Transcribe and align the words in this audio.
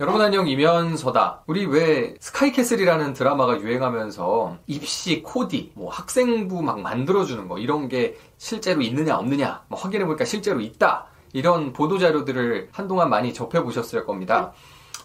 여러분 0.00 0.20
안녕 0.20 0.46
이면서다. 0.46 1.42
우리 1.48 1.66
왜 1.66 2.14
스카이캐슬이라는 2.20 3.14
드라마가 3.14 3.60
유행하면서 3.60 4.58
입시 4.68 5.24
코디, 5.24 5.72
뭐 5.74 5.90
학생부 5.90 6.62
막 6.62 6.78
만들어주는 6.80 7.48
거 7.48 7.58
이런 7.58 7.88
게 7.88 8.16
실제로 8.36 8.80
있느냐 8.80 9.16
없느냐 9.16 9.64
뭐 9.66 9.76
확인해 9.76 10.04
보니까 10.04 10.24
실제로 10.24 10.60
있다. 10.60 11.06
이런 11.32 11.72
보도 11.72 11.98
자료들을 11.98 12.68
한동안 12.70 13.10
많이 13.10 13.34
접해 13.34 13.60
보셨을 13.64 14.06
겁니다. 14.06 14.52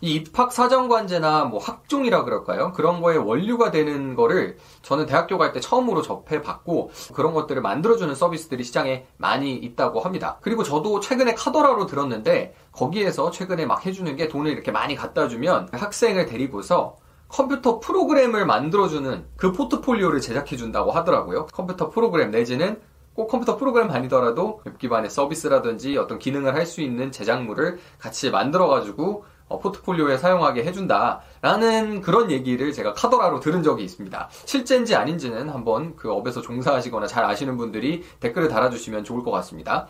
이 0.03 0.15
입학 0.15 0.51
사정관제나 0.51 1.45
뭐 1.45 1.59
학종이라 1.59 2.25
그럴까요? 2.25 2.73
그런 2.73 2.99
거에 2.99 3.15
원류가 3.15 3.71
되는 3.71 4.15
거를 4.15 4.57
저는 4.81 5.05
대학교 5.05 5.37
갈 5.37 5.53
때 5.53 5.61
처음으로 5.61 6.01
접해봤고 6.01 6.91
그런 7.13 7.33
것들을 7.33 7.61
만들어주는 7.61 8.13
서비스들이 8.13 8.65
시장에 8.65 9.05
많이 9.15 9.53
있다고 9.55 10.01
합니다. 10.01 10.39
그리고 10.41 10.63
저도 10.63 10.99
최근에 10.99 11.35
카더라로 11.35 11.85
들었는데 11.85 12.53
거기에서 12.73 13.31
최근에 13.31 13.65
막 13.65 13.85
해주는 13.85 14.13
게 14.17 14.27
돈을 14.27 14.51
이렇게 14.51 14.73
많이 14.73 14.95
갖다 14.95 15.29
주면 15.29 15.69
학생을 15.71 16.25
데리고서 16.25 16.97
컴퓨터 17.29 17.79
프로그램을 17.79 18.45
만들어주는 18.45 19.25
그 19.37 19.53
포트폴리오를 19.53 20.19
제작해준다고 20.19 20.91
하더라고요. 20.91 21.45
컴퓨터 21.53 21.89
프로그램 21.89 22.29
내지는 22.31 22.81
꼭 23.13 23.27
컴퓨터 23.27 23.57
프로그램 23.57 23.91
아니더라도 23.91 24.59
웹 24.65 24.79
기반의 24.79 25.09
서비스라든지 25.11 25.97
어떤 25.97 26.19
기능을 26.19 26.55
할 26.55 26.65
수 26.65 26.81
있는 26.81 27.11
제작물을 27.11 27.79
같이 27.99 28.31
만들어가지고 28.31 29.25
어, 29.47 29.59
포트폴리오에 29.59 30.17
사용하게 30.17 30.63
해준다라는 30.63 32.01
그런 32.01 32.31
얘기를 32.31 32.71
제가 32.71 32.93
카더라로 32.93 33.39
들은 33.39 33.63
적이 33.63 33.83
있습니다. 33.83 34.29
실제인지 34.45 34.95
아닌지는 34.95 35.49
한번 35.49 35.95
그 35.95 36.11
업에서 36.11 36.41
종사하시거나 36.41 37.07
잘 37.07 37.25
아시는 37.25 37.57
분들이 37.57 38.03
댓글을 38.19 38.47
달아주시면 38.47 39.03
좋을 39.03 39.23
것 39.23 39.31
같습니다. 39.31 39.87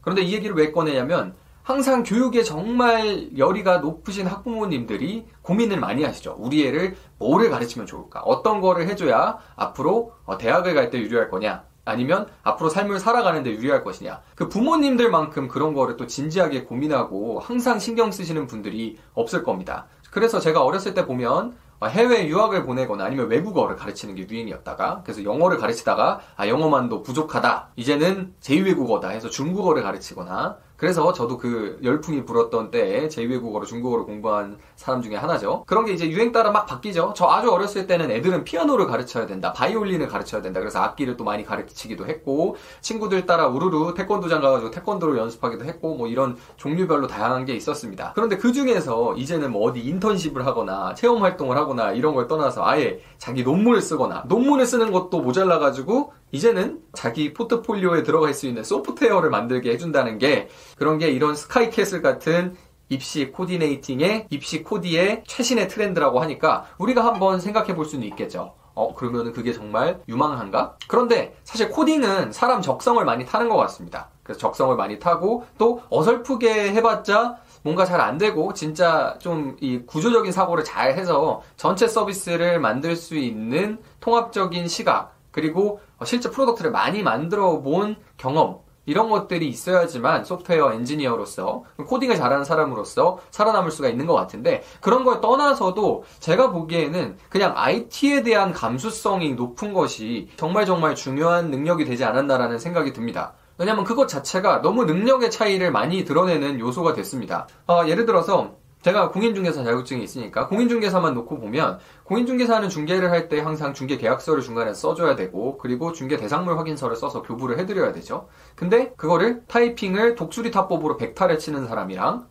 그런데 0.00 0.22
이 0.22 0.34
얘기를 0.34 0.54
왜 0.56 0.72
꺼내냐면 0.72 1.34
항상 1.62 2.04
교육에 2.04 2.44
정말 2.44 3.36
열의가 3.36 3.78
높으신 3.78 4.26
학부모님들이 4.28 5.26
고민을 5.42 5.80
많이 5.80 6.04
하시죠. 6.04 6.36
우리 6.38 6.64
애를 6.66 6.96
뭐를 7.18 7.50
가르치면 7.50 7.86
좋을까? 7.88 8.20
어떤 8.20 8.60
거를 8.60 8.86
해줘야 8.88 9.38
앞으로 9.56 10.12
어, 10.24 10.38
대학을 10.38 10.74
갈 10.74 10.90
때 10.90 10.98
유리할 11.00 11.28
거냐? 11.28 11.64
아니면 11.86 12.26
앞으로 12.42 12.68
삶을 12.68 12.98
살아가는데 12.98 13.50
유리할 13.50 13.82
것이냐. 13.82 14.20
그 14.34 14.50
부모님들만큼 14.50 15.48
그런 15.48 15.72
거를 15.72 15.96
또 15.96 16.06
진지하게 16.06 16.64
고민하고 16.64 17.40
항상 17.40 17.78
신경 17.78 18.10
쓰시는 18.10 18.46
분들이 18.46 18.98
없을 19.14 19.42
겁니다. 19.42 19.86
그래서 20.10 20.40
제가 20.40 20.62
어렸을 20.62 20.92
때 20.92 21.06
보면 21.06 21.56
해외 21.84 22.26
유학을 22.26 22.64
보내거나 22.64 23.04
아니면 23.04 23.28
외국어를 23.28 23.76
가르치는 23.76 24.14
게 24.14 24.26
유행이었다가 24.28 25.02
그래서 25.04 25.22
영어를 25.22 25.58
가르치다가 25.58 26.20
아 26.36 26.48
영어만도 26.48 27.02
부족하다 27.02 27.68
이제는 27.76 28.34
제2외국어다 28.40 29.10
해서 29.10 29.28
중국어를 29.28 29.82
가르치거나 29.82 30.56
그래서 30.76 31.12
저도 31.12 31.38
그 31.38 31.78
열풍이 31.82 32.24
불었던 32.24 32.70
때에 32.70 33.08
제2외국어로 33.08 33.64
중국어를 33.66 34.04
공부한 34.04 34.58
사람 34.76 35.02
중에 35.02 35.16
하나죠. 35.16 35.64
그런 35.66 35.84
게 35.84 35.92
이제 35.92 36.08
유행 36.10 36.32
따라 36.32 36.50
막 36.50 36.66
바뀌죠. 36.66 37.14
저 37.16 37.26
아주 37.26 37.50
어렸을 37.50 37.86
때는 37.86 38.10
애들은 38.10 38.44
피아노를 38.44 38.86
가르쳐야 38.86 39.26
된다. 39.26 39.52
바이올린을 39.52 40.08
가르쳐야 40.08 40.42
된다. 40.42 40.60
그래서 40.60 40.80
악기를 40.80 41.16
또 41.16 41.24
많이 41.24 41.44
가르치기도 41.44 42.06
했고 42.06 42.56
친구들 42.80 43.26
따라 43.26 43.46
우르르 43.46 43.94
태권도장 43.94 44.40
가가지고 44.40 44.70
태권도를 44.70 45.18
연습하기도 45.18 45.64
했고 45.64 45.94
뭐 45.94 46.08
이런 46.08 46.36
종류별로 46.56 47.06
다양한 47.06 47.44
게 47.44 47.54
있었습니다. 47.54 48.12
그런데 48.14 48.36
그 48.36 48.52
중에서 48.52 49.14
이제는 49.16 49.52
뭐 49.52 49.68
어디 49.68 49.80
인턴십을 49.80 50.44
하거나 50.46 50.94
체험 50.94 51.22
활동을 51.22 51.56
하거나 51.56 51.92
이런 51.92 52.14
걸 52.14 52.28
떠나서 52.28 52.64
아예 52.66 53.00
자기 53.18 53.42
논문을 53.42 53.80
쓰거나 53.80 54.24
논문을 54.28 54.66
쓰는 54.66 54.92
것도 54.92 55.20
모자라가지고 55.20 56.12
이제는 56.32 56.80
자기 56.92 57.32
포트폴리오에 57.32 58.02
들어갈 58.02 58.34
수 58.34 58.46
있는 58.46 58.64
소프트웨어를 58.64 59.30
만들게 59.30 59.70
해준다는 59.70 60.18
게 60.18 60.48
그런 60.76 60.98
게 60.98 61.08
이런 61.10 61.34
스카이캐슬 61.34 62.02
같은 62.02 62.56
입시 62.88 63.30
coordinating의 63.32 64.26
입시 64.30 64.62
코디의 64.62 65.24
최신의 65.26 65.68
트렌드라고 65.68 66.20
하니까 66.20 66.66
우리가 66.78 67.04
한번 67.04 67.40
생각해 67.40 67.74
볼 67.74 67.84
수는 67.84 68.06
있겠죠. 68.08 68.54
어, 68.74 68.94
그러면 68.94 69.32
그게 69.32 69.52
정말 69.52 70.00
유망한가? 70.08 70.76
그런데 70.86 71.34
사실 71.44 71.70
코딩은 71.70 72.32
사람 72.32 72.60
적성을 72.60 73.02
많이 73.04 73.24
타는 73.24 73.48
것 73.48 73.56
같습니다. 73.56 74.10
그래서 74.22 74.38
적성을 74.38 74.76
많이 74.76 74.98
타고 74.98 75.46
또 75.56 75.80
어설프게 75.88 76.72
해봤자 76.74 77.38
뭔가 77.62 77.84
잘 77.84 78.00
안 78.00 78.18
되고 78.18 78.52
진짜 78.52 79.16
좀 79.20 79.56
이 79.60 79.80
구조적인 79.86 80.30
사고를 80.30 80.62
잘 80.62 80.92
해서 80.96 81.42
전체 81.56 81.88
서비스를 81.88 82.60
만들 82.60 82.94
수 82.96 83.16
있는 83.16 83.78
통합적인 84.00 84.68
시각 84.68 85.14
그리고 85.32 85.80
실제 86.04 86.30
product를 86.30 86.70
많이 86.70 87.02
만들어 87.02 87.60
본 87.60 87.96
경험 88.16 88.66
이런 88.86 89.10
것들이 89.10 89.48
있어야지만 89.48 90.24
소프트웨어 90.24 90.72
엔지니어로서 90.72 91.64
코딩을 91.86 92.16
잘하는 92.16 92.44
사람으로서 92.44 93.18
살아남을 93.30 93.70
수가 93.70 93.88
있는 93.88 94.06
것 94.06 94.14
같은데 94.14 94.62
그런 94.80 95.04
걸 95.04 95.20
떠나서도 95.20 96.04
제가 96.20 96.52
보기에는 96.52 97.16
그냥 97.28 97.52
IT에 97.56 98.22
대한 98.22 98.52
감수성이 98.52 99.34
높은 99.34 99.74
것이 99.74 100.28
정말 100.36 100.64
정말 100.64 100.94
중요한 100.94 101.50
능력이 101.50 101.84
되지 101.84 102.04
않았나라는 102.04 102.58
생각이 102.58 102.92
듭니다. 102.92 103.34
왜냐하면 103.58 103.84
그것 103.84 104.06
자체가 104.06 104.62
너무 104.62 104.84
능력의 104.84 105.30
차이를 105.30 105.72
많이 105.72 106.04
드러내는 106.04 106.60
요소가 106.60 106.92
됐습니다. 106.92 107.48
어, 107.66 107.84
예를 107.86 108.06
들어서 108.06 108.54
제가 108.86 109.10
공인중개사 109.10 109.64
자격증이 109.64 110.04
있으니까 110.04 110.46
공인중개사만 110.46 111.12
놓고 111.14 111.40
보면 111.40 111.80
공인중개사는 112.04 112.68
중개를 112.68 113.10
할 113.10 113.26
때 113.28 113.40
항상 113.40 113.74
중개 113.74 113.96
계약서를 113.96 114.42
중간에 114.44 114.72
써줘야 114.72 115.16
되고 115.16 115.58
그리고 115.58 115.90
중개 115.90 116.16
대상물 116.16 116.56
확인서를 116.56 116.94
써서 116.94 117.22
교부를 117.22 117.58
해드려야 117.58 117.90
되죠. 117.90 118.28
근데 118.54 118.92
그거를 118.96 119.42
타이핑을 119.48 120.14
독수리 120.14 120.52
타법으로 120.52 120.98
100타를 120.98 121.40
치는 121.40 121.66
사람이랑 121.66 122.28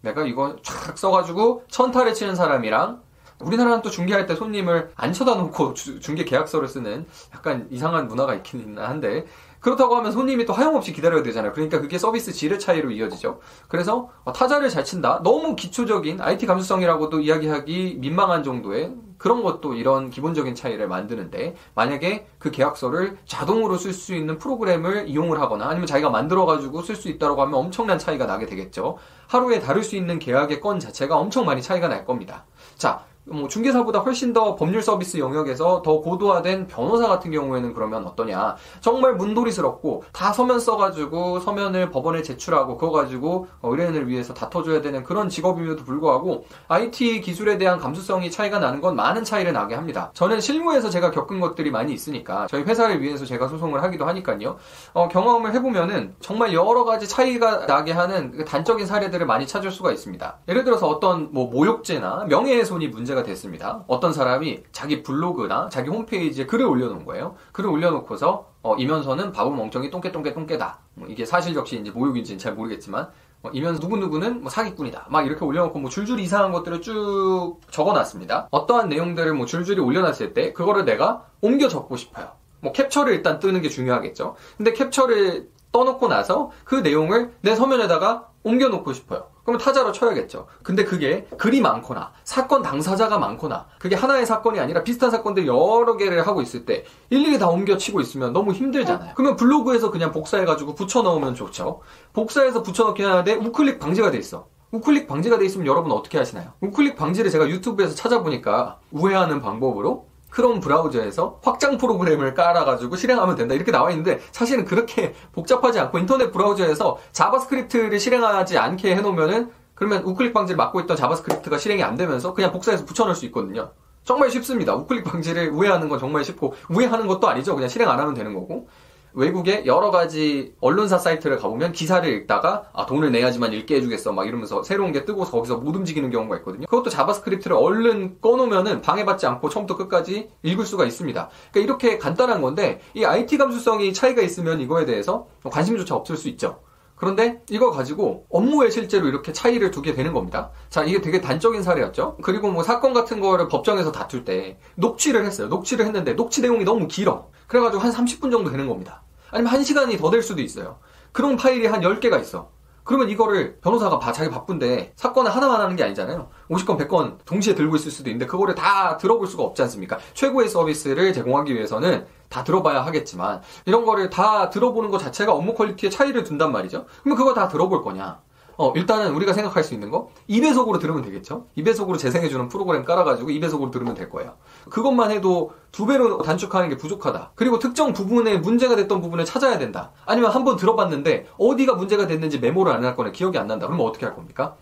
내가 0.00 0.24
이거 0.24 0.56
쫙 0.62 0.96
써가지고 0.96 1.64
1000타를 1.68 2.14
치는 2.14 2.34
사람이랑 2.36 3.02
우리나라는 3.40 3.82
또 3.82 3.90
중개할 3.90 4.26
때 4.26 4.34
손님을 4.34 4.92
안 4.96 5.12
쳐다 5.12 5.34
놓고 5.34 5.74
중개 5.74 6.24
계약서를 6.24 6.68
쓰는 6.68 7.06
약간 7.34 7.66
이상한 7.70 8.08
문화가 8.08 8.34
있긴 8.34 8.78
한데 8.78 9.26
그렇다고 9.60 9.96
하면 9.96 10.12
손님이 10.12 10.44
또 10.44 10.52
하염없이 10.52 10.92
기다려야 10.92 11.22
되잖아요. 11.22 11.52
그러니까 11.52 11.80
그게 11.80 11.98
서비스 11.98 12.32
질의 12.32 12.58
차이로 12.58 12.90
이어지죠. 12.90 13.40
그래서 13.68 14.10
어, 14.24 14.32
타자를 14.32 14.68
잘 14.68 14.84
친다. 14.84 15.20
너무 15.22 15.56
기초적인 15.56 16.20
IT 16.20 16.46
감수성이라고도 16.46 17.20
이야기하기 17.20 17.96
민망한 18.00 18.42
정도의 18.42 18.94
그런 19.18 19.42
것도 19.42 19.74
이런 19.74 20.10
기본적인 20.10 20.54
차이를 20.54 20.86
만드는데 20.86 21.56
만약에 21.74 22.26
그 22.38 22.50
계약서를 22.50 23.18
자동으로 23.26 23.76
쓸 23.76 23.92
수 23.92 24.14
있는 24.14 24.38
프로그램을 24.38 25.08
이용을 25.08 25.40
하거나 25.40 25.66
아니면 25.68 25.86
자기가 25.86 26.08
만들어 26.08 26.46
가지고 26.46 26.82
쓸 26.82 26.94
수 26.94 27.08
있다고 27.08 27.42
하면 27.42 27.54
엄청난 27.54 27.98
차이가 27.98 28.26
나게 28.26 28.46
되겠죠. 28.46 28.96
하루에 29.26 29.58
다룰 29.58 29.82
수 29.82 29.96
있는 29.96 30.20
계약의 30.20 30.60
건 30.60 30.78
자체가 30.78 31.16
엄청 31.16 31.44
많이 31.44 31.60
차이가 31.60 31.88
날 31.88 32.04
겁니다. 32.04 32.44
자, 32.76 33.04
뭐 33.30 33.48
중개사보다 33.48 34.00
훨씬 34.00 34.32
더 34.32 34.54
법률 34.54 34.82
서비스 34.82 35.18
영역에서 35.18 35.82
더 35.82 36.00
고도화된 36.00 36.66
변호사 36.66 37.06
같은 37.08 37.30
경우에는 37.30 37.74
그러면 37.74 38.06
어떠냐. 38.06 38.56
정말 38.80 39.14
문도리스럽고 39.14 40.04
다 40.12 40.32
서면 40.32 40.60
써가지고 40.60 41.40
서면을 41.40 41.90
법원에 41.90 42.22
제출하고 42.22 42.76
그거 42.76 42.92
가지고 42.92 43.46
의뢰인을 43.62 44.08
위해서 44.08 44.34
다퉈줘야 44.34 44.80
되는 44.80 45.04
그런 45.04 45.28
직업임에도 45.28 45.84
불구하고 45.84 46.44
IT 46.68 47.20
기술에 47.20 47.58
대한 47.58 47.78
감수성이 47.78 48.30
차이가 48.30 48.58
나는 48.58 48.80
건 48.80 48.96
많은 48.96 49.24
차이를 49.24 49.52
나게 49.52 49.74
합니다. 49.74 50.10
저는 50.14 50.40
실무에서 50.40 50.90
제가 50.90 51.10
겪은 51.10 51.40
것들이 51.40 51.70
많이 51.70 51.92
있으니까 51.92 52.46
저희 52.48 52.62
회사를 52.62 53.02
위해서 53.02 53.24
제가 53.24 53.48
소송을 53.48 53.82
하기도 53.82 54.06
하니까요. 54.06 54.56
어, 54.94 55.08
경험을 55.08 55.54
해보면은 55.54 56.14
정말 56.20 56.52
여러 56.52 56.84
가지 56.84 57.08
차이가 57.08 57.66
나게 57.66 57.92
하는 57.92 58.32
그 58.32 58.44
단적인 58.44 58.86
사례들을 58.86 59.26
많이 59.26 59.46
찾을 59.46 59.70
수가 59.70 59.92
있습니다. 59.92 60.38
예를 60.48 60.64
들어서 60.64 60.86
어떤 60.88 61.32
뭐 61.32 61.50
모욕죄나 61.50 62.26
명예훼손이 62.28 62.88
문제가 62.88 63.17
문제가 63.18 63.22
됐습니다. 63.22 63.84
어떤 63.86 64.12
사람이 64.12 64.62
자기 64.72 65.02
블로그나 65.02 65.68
자기 65.68 65.90
홈페이지에 65.90 66.46
글을 66.46 66.66
올려놓은 66.66 67.04
거예요. 67.04 67.36
글을 67.52 67.70
올려놓고서 67.70 68.46
어, 68.62 68.76
이면서는 68.76 69.32
바보 69.32 69.50
멍청이 69.50 69.90
똥개똥개 69.90 70.32
똥개다. 70.32 70.78
뭐 70.94 71.08
이게 71.08 71.24
사실적시인지 71.24 71.90
모욕인지는 71.90 72.38
잘 72.38 72.54
모르겠지만 72.54 73.08
어, 73.42 73.50
이면서 73.52 73.80
누구누구는 73.80 74.42
뭐 74.42 74.50
사기꾼이다. 74.50 75.06
막 75.10 75.26
이렇게 75.26 75.44
올려놓고 75.44 75.78
뭐 75.78 75.90
줄줄이 75.90 76.22
이상한 76.22 76.52
것들을 76.52 76.80
쭉 76.82 77.58
적어놨습니다. 77.70 78.48
어떠한 78.50 78.88
내용들을 78.88 79.32
뭐 79.34 79.46
줄줄이 79.46 79.80
올려놨을 79.80 80.34
때 80.34 80.52
그거를 80.52 80.84
내가 80.84 81.24
옮겨 81.40 81.68
적고 81.68 81.96
싶어요. 81.96 82.32
뭐 82.60 82.72
캡처를 82.72 83.12
일단 83.12 83.38
뜨는 83.38 83.62
게 83.62 83.68
중요하겠죠. 83.68 84.36
근데 84.56 84.72
캡처를 84.72 85.48
떠놓고 85.70 86.08
나서 86.08 86.50
그 86.64 86.76
내용을 86.76 87.32
내 87.42 87.54
서면에다가 87.54 88.28
옮겨놓고 88.42 88.92
싶어요. 88.92 89.28
그러면 89.48 89.64
타자로 89.64 89.92
쳐야겠죠. 89.92 90.46
근데 90.62 90.84
그게 90.84 91.26
글이 91.38 91.62
많거나 91.62 92.12
사건 92.22 92.60
당사자가 92.60 93.18
많거나 93.18 93.64
그게 93.78 93.96
하나의 93.96 94.26
사건이 94.26 94.60
아니라 94.60 94.82
비슷한 94.84 95.10
사건들 95.10 95.46
여러 95.46 95.96
개를 95.96 96.26
하고 96.26 96.42
있을 96.42 96.66
때 96.66 96.84
일일이 97.08 97.38
다 97.38 97.48
옮겨치고 97.48 98.02
있으면 98.02 98.34
너무 98.34 98.52
힘들잖아요. 98.52 99.12
그러면 99.14 99.36
블로그에서 99.36 99.90
그냥 99.90 100.12
복사해가지고 100.12 100.74
붙여넣으면 100.74 101.34
좋죠. 101.34 101.80
복사해서 102.12 102.62
붙여넣긴 102.62 103.06
하는데 103.06 103.36
우클릭 103.36 103.78
방지가 103.78 104.10
돼 104.10 104.18
있어. 104.18 104.48
우클릭 104.70 105.08
방지가 105.08 105.38
돼 105.38 105.46
있으면 105.46 105.66
여러분 105.66 105.92
어떻게 105.92 106.18
하시나요? 106.18 106.52
우클릭 106.60 106.96
방지를 106.96 107.30
제가 107.30 107.48
유튜브에서 107.48 107.94
찾아보니까 107.94 108.80
우회하는 108.92 109.40
방법으로 109.40 110.07
크롬 110.30 110.60
브라우저에서 110.60 111.40
확장 111.42 111.78
프로그램을 111.78 112.34
깔아가지고 112.34 112.96
실행하면 112.96 113.36
된다 113.36 113.54
이렇게 113.54 113.72
나와 113.72 113.90
있는데 113.90 114.20
사실은 114.30 114.64
그렇게 114.64 115.14
복잡하지 115.32 115.78
않고 115.80 115.98
인터넷 115.98 116.30
브라우저에서 116.30 116.98
자바스크립트를 117.12 117.98
실행하지 117.98 118.58
않게 118.58 118.94
해놓으면은 118.96 119.50
그러면 119.74 120.02
우클릭 120.02 120.34
방지를 120.34 120.56
막고 120.56 120.80
있던 120.80 120.96
자바스크립트가 120.96 121.56
실행이 121.56 121.82
안 121.82 121.96
되면서 121.96 122.34
그냥 122.34 122.52
복사해서 122.52 122.84
붙여넣을 122.84 123.14
수 123.14 123.24
있거든요. 123.26 123.70
정말 124.04 124.30
쉽습니다. 124.30 124.74
우클릭 124.74 125.04
방지를 125.04 125.50
우회하는 125.50 125.88
건 125.88 125.98
정말 125.98 126.24
쉽고 126.24 126.54
우회하는 126.68 127.06
것도 127.06 127.28
아니죠. 127.28 127.54
그냥 127.54 127.68
실행 127.68 127.88
안 127.88 128.00
하면 128.00 128.14
되는 128.14 128.34
거고. 128.34 128.68
외국의 129.18 129.66
여러 129.66 129.90
가지 129.90 130.54
언론사 130.60 130.96
사이트를 130.96 131.38
가보면 131.38 131.72
기사를 131.72 132.08
읽다가 132.08 132.70
아 132.72 132.86
돈을 132.86 133.10
내야지만 133.10 133.52
읽게 133.52 133.74
해주겠어 133.76 134.12
막 134.12 134.28
이러면서 134.28 134.62
새로운 134.62 134.92
게 134.92 135.04
뜨고 135.04 135.24
거기서 135.24 135.56
못 135.56 135.74
움직이는 135.74 136.10
경우가 136.10 136.36
있거든요. 136.38 136.66
그것도 136.66 136.88
자바스크립트를 136.90 137.56
얼른 137.56 138.20
꺼놓으면은 138.20 138.80
방해받지 138.80 139.26
않고 139.26 139.48
처음부터 139.48 139.76
끝까지 139.76 140.28
읽을 140.44 140.64
수가 140.64 140.84
있습니다. 140.84 141.28
그러니까 141.50 141.60
이렇게 141.60 141.98
간단한 141.98 142.40
건데 142.40 142.80
이 142.94 143.04
IT 143.04 143.38
감수성이 143.38 143.92
차이가 143.92 144.22
있으면 144.22 144.60
이거에 144.60 144.84
대해서 144.84 145.26
관심조차 145.42 145.96
없을 145.96 146.16
수 146.16 146.28
있죠. 146.28 146.60
그런데 146.94 147.40
이거 147.50 147.70
가지고 147.70 148.26
업무에 148.28 148.70
실제로 148.70 149.08
이렇게 149.08 149.32
차이를 149.32 149.70
두게 149.70 149.94
되는 149.94 150.12
겁니다. 150.12 150.50
자, 150.68 150.84
이게 150.84 151.00
되게 151.00 151.20
단적인 151.20 151.62
사례였죠. 151.62 152.18
그리고 152.22 152.50
뭐 152.50 152.62
사건 152.64 152.92
같은 152.92 153.20
거를 153.20 153.46
법정에서 153.48 153.92
다툴 153.92 154.24
때 154.24 154.58
녹취를 154.74 155.24
했어요. 155.24 155.46
녹취를 155.48 155.86
했는데 155.86 156.14
녹취 156.14 156.40
내용이 156.40 156.64
너무 156.64 156.88
길어. 156.88 157.28
그래가지고 157.46 157.82
한 157.82 157.92
30분 157.92 158.32
정도 158.32 158.50
되는 158.50 158.66
겁니다. 158.66 159.02
아니면 159.30 159.52
1시간이 159.52 159.98
더 159.98 160.10
될 160.10 160.22
수도 160.22 160.40
있어요. 160.42 160.78
그런 161.12 161.36
파일이 161.36 161.66
한 161.66 161.80
10개가 161.80 162.20
있어. 162.20 162.50
그러면 162.84 163.10
이거를 163.10 163.58
변호사가 163.60 163.98
바, 163.98 164.12
자기 164.12 164.30
바쁜데 164.30 164.94
사건을 164.96 165.30
하나만 165.30 165.60
하는 165.60 165.76
게 165.76 165.84
아니잖아요. 165.84 166.30
50건, 166.48 166.78
100건 166.78 167.18
동시에 167.26 167.54
들고 167.54 167.76
있을 167.76 167.90
수도 167.90 168.08
있는데 168.08 168.24
그거를 168.24 168.54
다 168.54 168.96
들어볼 168.96 169.26
수가 169.26 169.42
없지 169.42 169.60
않습니까? 169.62 169.98
최고의 170.14 170.48
서비스를 170.48 171.12
제공하기 171.12 171.54
위해서는 171.54 172.06
다 172.30 172.44
들어봐야 172.44 172.86
하겠지만 172.86 173.42
이런 173.66 173.84
거를 173.84 174.08
다 174.08 174.48
들어보는 174.48 174.88
것 174.90 174.98
자체가 174.98 175.32
업무 175.34 175.52
quality에 175.52 175.90
차이를 175.90 176.24
둔단 176.24 176.50
말이죠. 176.50 176.86
그러면 177.02 177.18
그거 177.18 177.34
다 177.34 177.48
들어볼 177.48 177.82
거냐? 177.82 178.20
어, 178.58 178.72
일단은 178.74 179.14
우리가 179.14 179.32
생각할 179.32 179.62
수 179.62 179.72
있는 179.72 179.88
거 179.88 180.10
2배속으로 180.28 180.80
들으면 180.80 181.02
되겠죠. 181.02 181.46
2배속으로 181.56 181.96
재생해주는 181.96 182.48
프로그램 182.48 182.84
깔아가지고 182.84 183.30
2배속으로 183.30 183.70
들으면 183.70 183.94
될 183.94 184.10
거예요. 184.10 184.34
그것만 184.68 185.12
해도 185.12 185.52
두 185.70 185.86
배로 185.86 186.20
단축하는 186.22 186.68
게 186.68 186.76
부족하다. 186.76 187.32
그리고 187.36 187.60
특정 187.60 187.92
부분에 187.92 188.38
문제가 188.38 188.74
됐던 188.74 189.00
부분을 189.00 189.24
찾아야 189.24 189.58
된다. 189.58 189.92
아니면 190.04 190.32
한번 190.32 190.56
들어봤는데 190.56 191.28
어디가 191.38 191.74
문제가 191.74 192.08
됐는지 192.08 192.40
메모를 192.40 192.72
안 192.72 192.82
해놨거나 192.82 193.12
기억이 193.12 193.38
안 193.38 193.46
난다. 193.46 193.66
그러면 193.66 193.86
어떻게 193.86 194.04
할 194.04 194.16
겁니까? 194.16 194.56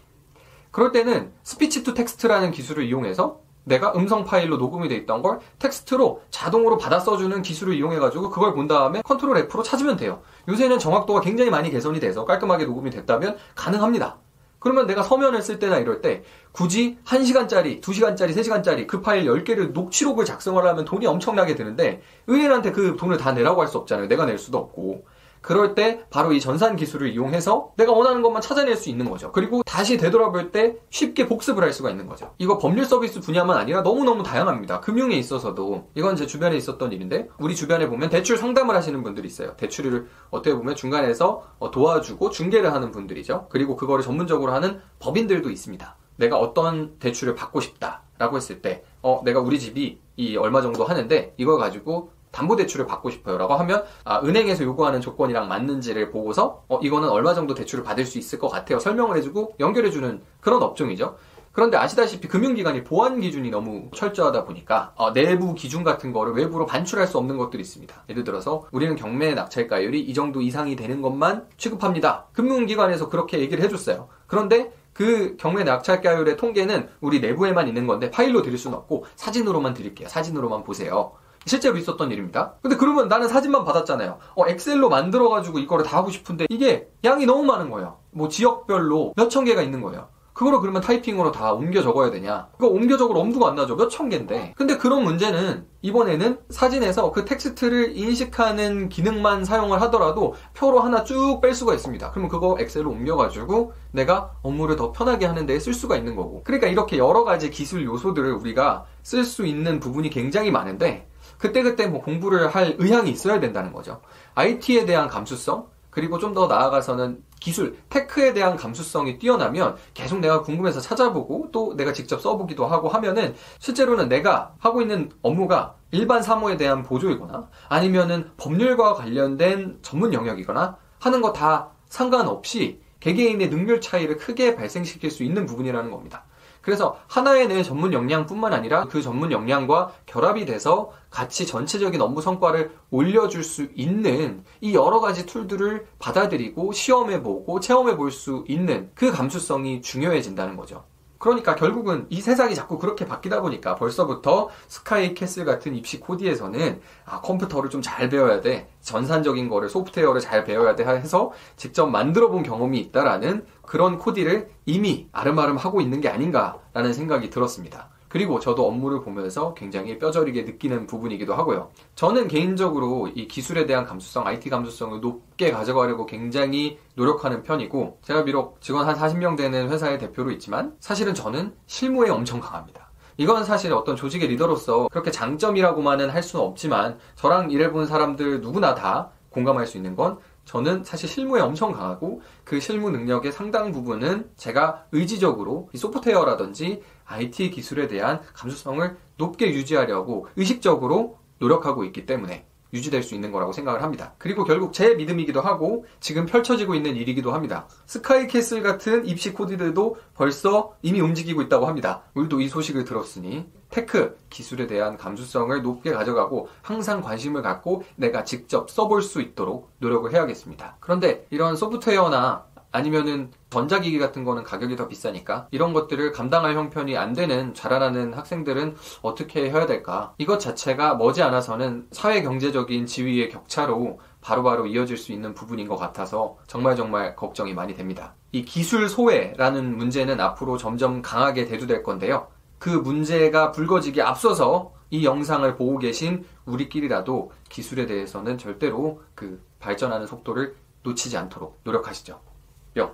그럴 0.71 0.93
때는 0.93 1.33
speech 1.43 1.83
to 1.83 1.95
text라는 1.95 2.51
기술을 2.51 2.85
이용해서 2.85 3.41
내가 3.67 3.93
음성 3.97 4.25
파일로 4.25 4.57
녹음이 4.59 4.89
돼 4.89 4.95
있던 4.95 5.23
걸 5.23 5.41
텍스트로 5.59 6.23
자동으로 6.31 6.79
받아 6.79 7.01
써주는 7.01 7.43
기술을 7.43 7.75
이용해가지고 7.75 8.31
그걸 8.31 8.55
본 8.55 8.69
다음에 8.69 9.03
Control 9.03 9.37
F로 9.39 9.63
찾으면 9.65 9.97
돼요. 9.97 10.23
요새는 10.49 10.79
정확도가 10.79 11.21
굉장히 11.21 11.51
많이 11.51 11.71
개선이 11.71 11.99
돼서 11.99 12.25
깔끔하게 12.25 12.65
녹음이 12.65 12.91
됐다면 12.91 13.37
가능합니다. 13.57 14.19
그러면 14.61 14.87
내가 14.87 15.03
서면을 15.03 15.43
쓸 15.43 15.59
때나 15.59 15.79
이럴 15.79 16.01
때 16.01 16.23
굳이 16.53 16.97
1시간짜리, 17.05 17.81
2시간짜리, 17.83 18.35
3시간짜리 18.35 18.87
그 18.87 19.01
파일 19.01 19.27
10개를 19.27 19.73
녹취록을 19.73 20.25
작성을 20.25 20.65
하면 20.65 20.85
돈이 20.85 21.07
엄청나게 21.07 21.57
드는데 21.57 22.03
의뢰인한테 22.27 22.71
그 22.73 22.97
돈을 22.97 23.17
다 23.17 23.33
내라고 23.33 23.61
할 23.61 23.69
수 23.69 23.79
없잖아요. 23.79 24.07
내가 24.07 24.27
낼 24.27 24.39
수도 24.39 24.59
없고. 24.59 25.05
그럴 25.47 25.77
때 25.77 26.01
바로 26.11 26.33
이 26.33 26.41
전산 26.41 26.75
기술을 26.75 27.13
이용해서 27.13 27.71
내가 27.77 27.93
원하는 27.93 28.21
것만 28.21 28.43
찾아낼 28.43 28.75
수 28.75 28.91
있는 28.91 29.09
거죠. 29.09 29.31
그리고 29.31 29.63
다시 29.65 29.97
되돌아볼 29.97 30.51
때 30.51 30.75
쉽게 30.91 31.29
복습을 31.29 31.63
할 31.63 31.73
수가 31.73 31.89
있는 31.89 32.09
거죠. 32.09 32.33
이거 32.39 32.59
법률 32.59 32.85
서비스 32.85 33.21
분야만 33.21 33.57
아니라 33.57 33.83
너무너무 33.83 34.25
다양합니다. 34.25 34.81
금융에 34.81 35.15
있어서도 35.15 35.91
이건 35.95 36.17
제 36.17 36.27
주변에 36.27 36.57
있었던 36.57 36.91
일인데 36.91 37.29
우리 37.39 37.55
주변에 37.55 37.89
보면 37.89 38.11
대출 38.11 38.37
상담을 38.39 38.75
하시는 38.75 39.01
분들이 39.05 39.29
있어요. 39.29 39.55
대출을 39.57 40.09
어떻게 40.31 40.53
보면 40.53 40.75
중간에서 40.75 41.45
어, 41.61 41.71
도와주고 41.71 42.31
중개를 42.31 42.75
하는 42.75 42.91
분들이죠. 42.91 43.47
그리고 43.49 43.77
그거를 43.77 44.03
전문적으로 44.03 44.51
하는 44.51 44.81
법인들도 44.99 45.49
있습니다. 45.49 45.97
내가 46.17 46.39
어떤 46.39 46.99
대출을 46.99 47.37
받고 47.37 47.61
싶다라고 47.61 48.37
했을 48.37 48.63
때, 48.63 48.83
어, 49.03 49.23
내가 49.25 49.39
우리 49.39 49.61
집이 49.61 50.01
이 50.17 50.37
얼마 50.37 50.63
정도 50.63 50.85
하는데 50.85 51.35
이걸 51.37 51.59
가지고 51.59 52.11
담보대출을 52.31 52.87
받고 52.87 53.11
싶어요 53.11 53.39
라고 53.39 53.55
하면 53.55 53.85
아, 54.05 54.21
은행에서 54.21 54.65
요구하는 54.65 55.01
조건이랑 55.01 55.49
맞는지를 55.49 56.11
보고서 56.11 56.65
어, 56.69 56.79
이거는 56.83 57.09
얼마 57.09 57.35
정도 57.35 57.55
대출을 57.55 57.85
받을 57.85 58.05
수 58.05 58.19
있을 58.19 58.39
것 58.39 58.49
같아요 58.49 58.79
설명을 58.79 59.17
해주고 59.17 59.57
연결해주는 59.61 60.21
그런 60.41 60.63
업종이죠. 60.63 61.17
그런데 61.57 61.79
아시다시피 61.79 62.29
금융기관이 62.29 62.85
보안 62.85 63.19
기준이 63.19 63.49
너무 63.49 63.89
철저하다 63.95 64.45
보니까 64.45 64.93
어, 64.95 65.15
내부 65.15 65.55
기준 65.55 65.85
같은 65.85 66.13
거를 66.13 66.35
외부로 66.35 66.67
반출할 66.67 67.07
수 67.07 67.17
없는 67.17 67.39
것들이 67.39 67.63
있습니다. 67.63 68.05
예를 68.11 68.25
들어서 68.25 68.67
우리는 68.73 68.95
경매 68.95 69.33
낙찰가율이 69.33 70.03
이 70.03 70.13
정도 70.13 70.43
이상이 70.43 70.77
되는 70.77 71.01
것만 71.01 71.47
취급합니다. 71.57 72.27
금융기관에서 72.35 73.09
그렇게 73.09 73.41
얘기를 73.41 73.65
해줬어요. 73.65 74.09
그런데 74.27 74.71
그 74.93 75.39
경매 75.39 75.65
낙찰가율의 75.65 76.37
통계는 76.37 76.91
우리 77.01 77.21
내부에만 77.21 77.69
있는 77.69 77.87
건데 77.87 78.11
파일로 78.11 78.43
드릴 78.43 78.59
수는 78.59 78.77
없고 78.77 79.07
사진으로만 79.17 79.73
드릴게요. 79.73 80.09
사진으로만 80.09 80.63
보세요. 80.63 81.13
실제로 81.47 81.77
있었던 81.79 82.11
일입니다. 82.11 82.55
근데 82.61 82.77
그러면 82.77 83.09
나는 83.09 83.29
사진만 83.29 83.65
받았잖아요. 83.65 84.19
어, 84.35 84.47
엑셀로 84.49 84.89
만들어가지고 84.89 85.59
이거를 85.61 85.85
다 85.85 85.97
하고 85.99 86.11
싶은데 86.11 86.47
이게 86.51 86.89
양이 87.05 87.25
너무 87.25 87.45
많은 87.45 87.71
거예요. 87.71 87.99
뭐 88.11 88.29
지역별로 88.29 89.15
몇 89.17 89.29
천 89.29 89.45
개가 89.45 89.63
있는 89.63 89.81
거예요. 89.83 90.09
그거를 90.33 90.61
그러면 90.61 90.83
타이핑으로 90.83 91.33
다 91.33 91.53
옮겨 91.55 91.81
적어야 91.81 92.11
되냐? 92.11 92.49
그거 92.53 92.67
옮겨 92.69 92.99
적을 92.99 93.17
엄두가 93.17 93.49
안 93.49 93.55
나죠. 93.55 93.75
몇 93.75 93.89
천 93.89 94.11
개인데. 94.11 94.53
근데 94.55 94.77
그런 94.77 95.03
문제는 95.03 95.65
이번에는 95.81 96.39
사진에서 96.51 97.11
그 97.11 97.25
텍스트를 97.25 97.97
인식하는 97.97 98.91
기능만 98.91 99.47
사용을 99.47 99.81
하더라도 99.83 100.35
표로 100.53 100.81
하나 100.81 101.05
쭉 101.05 101.41
뺄 101.41 101.55
수가 101.55 101.73
있습니다. 101.73 102.11
그러면 102.11 102.29
그거 102.31 102.57
엑셀로 102.61 102.91
옮겨가지고 102.91 103.73
내가 103.93 104.33
업무를 104.43 104.77
더 104.77 104.93
편하게 104.93 105.25
하는 105.25 105.47
데 105.47 105.54
쓸 105.54 105.73
수가 105.73 105.97
있는 105.97 106.17
거고. 106.17 106.43
그러니까 106.45 106.67
이렇게 106.67 106.99
여러 106.99 107.25
가지 107.25 107.51
기술 107.51 107.85
요소들을 107.87 108.31
우리가 108.35 108.85
쓸 109.03 109.25
수 109.25 109.47
있는 109.47 109.81
부분이 109.81 110.11
굉장히 110.11 110.51
많은데 110.51 111.09
그때그때 111.39 111.87
뭐 111.87 112.01
공부를 112.03 112.49
할 112.49 112.77
의향이 112.79 113.11
있어야 113.11 113.41
된다는 113.41 113.73
거죠. 113.73 114.01
IT에 114.35 114.85
대한 114.87 115.09
감수성, 115.09 115.67
그리고 115.91 116.19
좀 116.19 116.35
더 116.35 116.47
나아가서는 116.47 117.23
기술, 117.41 117.77
tech에 117.89 118.33
대한 118.35 118.57
감수성이 118.57 119.19
뛰어나면 119.19 119.77
계속 119.95 120.19
내가 120.21 120.43
궁금해서 120.43 120.81
찾아보고 120.81 121.49
또 121.53 121.75
내가 121.77 121.93
직접 121.93 122.21
써보기도 122.21 122.67
하고 122.67 122.89
하면은 122.89 123.35
실제로는 123.61 124.09
내가 124.09 124.55
하고 124.59 124.83
있는 124.83 125.11
업무가 125.23 125.75
일반 125.93 126.23
사무에 126.23 126.57
대한 126.57 126.83
보조이거나 126.83 127.49
아니면은 127.69 128.31
법률과 128.37 128.95
관련된 128.95 129.79
전문 129.83 130.13
영역이거나 130.13 130.77
하는 130.99 131.21
거 131.23 131.33
다 131.33 131.71
상관없이 131.89 132.81
개개인의 133.01 133.49
능률 133.51 133.81
차이를 133.81 134.17
크게 134.17 134.57
발생시킬 134.57 135.11
수 135.11 135.23
있는 135.23 135.47
부분이라는 135.47 135.91
겁니다. 135.91 136.25
그래서 136.67 136.99
하나의 137.07 137.47
내 137.47 137.63
전문 137.63 137.93
역량뿐만 137.93 138.53
아니라 138.53 138.87
그 138.87 139.01
전문 139.01 139.31
역량과 139.31 139.93
결합이 140.05 140.47
돼서 140.47 140.91
같이 141.11 141.47
전체적인 141.47 142.01
업무 142.01 142.21
성과를 142.21 142.73
올려줄 142.91 143.45
수 143.45 143.69
있는 143.77 144.43
이 144.61 144.75
여러 144.75 144.99
가지 144.99 145.27
툴들을 145.27 145.87
받아들이고 146.01 146.73
시험해보고 146.73 147.61
체험해볼 147.61 148.11
수 148.11 148.45
있는 148.49 148.91
그 148.97 149.13
감수성이 149.13 149.81
중요해진다는 149.81 150.57
거죠. 150.57 150.83
그러니까 151.19 151.55
결국은 151.55 152.07
이 152.11 152.21
세상이 152.21 152.55
자꾸 152.55 152.79
그렇게 152.79 153.07
바뀌다 153.07 153.41
보니까 153.41 153.75
벌써부터 153.77 154.51
스카이 154.69 155.15
캐슬 155.15 155.45
같은 155.45 155.75
입시 155.75 155.99
코디에서는 156.01 156.81
아, 157.07 157.21
컴퓨터를 157.21 157.71
좀 157.71 157.83
잘 157.87 158.09
배워야 158.09 158.41
돼. 158.41 158.69
전산적인 158.81 159.49
거를 159.49 159.69
소프트웨어를 159.69 160.21
잘 160.21 160.45
배워야 160.45 160.75
돼 160.75 160.85
해서 160.85 161.33
직접 161.57 161.87
만들어 161.87 162.29
본 162.29 162.43
경험이 162.43 162.79
있다라는 162.81 163.47
그런 163.63 163.99
코디를 163.99 164.51
이미 164.65 165.09
알음알음 165.13 165.57
하고 165.57 165.81
있는 165.81 166.01
게 166.01 166.09
아닌가라는 166.09 166.93
생각이 166.93 167.31
들었습니다. 167.31 167.91
그리고 168.17 168.41
저도 168.41 168.67
업무를 168.67 169.03
보면서 169.03 169.53
굉장히 169.53 169.99
뼈저리게 169.99 170.45
느끼는 170.45 170.87
부분이기도 170.87 171.35
하고요. 171.35 171.71
저는 171.97 172.29
개인적으로 172.29 173.09
이 173.09 173.29
기술에 173.29 173.67
대한 173.67 173.85
감수성, 173.85 174.27
IT 174.27 174.49
감수성을 174.49 175.03
높게 175.03 175.51
가져가려고 175.51 176.07
굉장히 176.07 176.79
노력하는 176.95 177.43
편이고, 177.43 177.99
제가 178.01 178.25
비록 178.25 178.59
직원 178.63 178.89
한 178.89 178.97
40명 178.97 179.37
되는 179.37 179.69
회사의 179.69 179.99
대표로 179.99 180.31
있지만, 180.31 180.75
사실은 180.81 181.13
저는 181.13 181.53
실무에 181.67 182.09
엄청 182.09 182.41
강합니다. 182.41 182.91
이건 183.19 183.45
사실 183.45 183.75
어떤 183.75 183.97
조직의 183.97 184.29
리더로서 184.29 184.89
그렇게 184.89 185.11
장점이라고만은 185.11 186.09
할 186.09 186.23
수는 186.23 186.43
없지만, 186.43 186.99
저랑 187.17 187.51
일해본 187.51 187.87
사람들 187.87 188.41
누구나 188.41 188.75
다 188.75 189.11
공감할 189.29 189.67
수 189.67 189.77
있는 189.77 189.95
건 189.95 190.17
저는 190.47 190.85
사실 190.85 191.09
실무에 191.09 191.41
엄청 191.41 191.73
강하고 191.73 192.23
그 192.45 192.61
실무 192.61 192.91
능력의 192.91 193.33
상당 193.33 193.73
부분은 193.73 194.31
제가 194.37 194.87
의지적으로 194.93 195.69
소프트웨어라든지 195.75 196.83
IT 197.07 197.51
기술에 197.51 197.89
대한 197.89 198.21
감수성을 198.35 198.97
높게 199.17 199.53
유지하려고 199.53 200.29
의식적으로 200.37 201.19
노력하고 201.39 201.85
있기 201.85 202.07
때문에 202.07 202.47
유지될 202.73 203.03
수 203.03 203.15
있는 203.15 203.33
거라고 203.33 203.53
생각을 203.53 203.83
합니다. 203.83 204.15
그리고 204.19 204.45
결국 204.45 204.73
제 204.73 204.95
믿음이기도 204.95 205.41
하고 205.41 205.87
지금 206.01 206.27
펼쳐지고 206.27 206.75
있는 206.75 206.97
일이기도 206.97 207.33
합니다. 207.33 207.67
스카이캐슬 207.87 208.63
같은 208.63 209.07
입시 209.07 209.33
코디들도 209.33 209.97
벌써 210.15 210.75
이미 210.83 211.01
움직이고 211.01 211.43
있다고 211.43 211.67
합니다. 211.67 212.03
우리도 212.15 212.41
이 212.41 212.49
소식을 212.49 212.85
들었으니 212.85 213.47
tech 213.71 214.17
기술에 214.31 214.67
대한 214.67 214.97
감수성을 214.97 215.61
높게 215.63 215.93
가져가고 215.93 216.49
항상 216.63 217.01
관심을 217.01 217.43
갖고 217.43 217.83
내가 217.97 218.25
직접 218.25 218.71
써볼 218.71 219.03
수 219.03 219.21
있도록 219.21 219.71
노력을 219.79 220.13
해야겠습니다. 220.13 220.77
그런데 220.81 221.27
이런 221.31 221.57
소프트웨어나 221.57 222.45
아니면은 222.73 223.31
전자기기 223.51 223.99
같은 223.99 224.25
거는 224.25 224.43
가격이 224.43 224.77
더 224.77 224.87
비싸니까 224.89 225.49
이런 225.51 225.73
것들을 225.73 226.13
감당할 226.13 226.55
형편이 226.55 226.97
안 226.97 227.13
되는 227.13 227.55
자라나는 227.55 228.15
학생들은 228.15 228.77
어떻게 229.03 229.51
해야 229.51 229.67
될까? 229.67 230.15
이것 230.19 230.39
자체가 230.39 230.97
머지않아서는 230.97 231.89
사회 231.93 232.23
경제적인 232.23 232.87
지위의 232.87 233.31
격차로 233.31 233.99
바로바로 234.21 234.67
이어질 234.67 234.97
수 234.97 235.13
있는 235.13 235.35
부분인 235.35 235.69
것 235.69 235.77
같아서 235.77 236.37
정말 236.47 236.77
정말 236.77 237.15
걱정이 237.17 237.55
많이 237.55 237.75
됩니다. 237.75 238.15
이 238.33 238.45
기술 238.45 238.89
소외라는 238.89 239.77
문제는 239.77 240.21
앞으로 240.21 240.59
점점 240.59 241.01
강하게 241.01 241.47
대두될 241.47 241.83
건데요. 241.83 242.29
그 242.59 242.71
문제가 242.71 243.53
불거지기 243.53 244.03
앞서서 244.03 244.75
이 244.91 245.05
영상을 245.05 245.57
보고 245.57 245.79
계신 245.79 246.25
우리끼리라도 246.45 247.33
기술에 247.49 247.87
대해서는 247.87 248.39
절대로 248.39 249.03
그 249.15 249.43
발전하는 249.59 250.07
속도를 250.07 250.55
놓치지 250.83 251.17
않도록 251.17 251.61
노력하시죠. 251.65 252.21